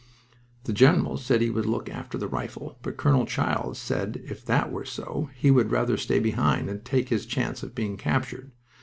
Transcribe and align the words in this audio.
The 0.63 0.73
general 0.73 1.15
said 1.17 1.41
he 1.41 1.51
would 1.51 1.67
look 1.67 1.87
after 1.87 2.17
the 2.17 2.27
rifle, 2.27 2.79
but 2.81 2.97
Colonel 2.97 3.27
Childs 3.27 3.77
said 3.77 4.19
if 4.27 4.43
that 4.45 4.71
were 4.71 4.83
so 4.83 5.29
he 5.35 5.51
would 5.51 5.69
rather 5.69 5.95
stay 5.95 6.17
behind 6.17 6.71
and 6.71 6.83
take 6.83 7.09
his 7.09 7.27
chance 7.27 7.61
of 7.61 7.75
being 7.75 7.97
captured. 7.97 8.49